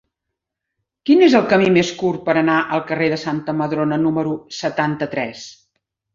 [1.09, 5.47] Quin és el camí més curt per anar al carrer de Santa Madrona número setanta-tres?